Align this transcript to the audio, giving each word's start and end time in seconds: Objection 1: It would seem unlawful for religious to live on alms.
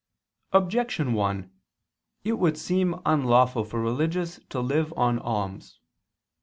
Objection 0.51 1.13
1: 1.13 1.51
It 2.23 2.39
would 2.39 2.57
seem 2.57 2.99
unlawful 3.05 3.63
for 3.63 3.79
religious 3.79 4.39
to 4.49 4.59
live 4.59 4.91
on 4.97 5.19
alms. 5.19 5.79